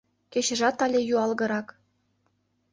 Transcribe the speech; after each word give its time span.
Кечыжат 0.31 0.77
але 0.85 0.99
юалгырак... 1.13 1.67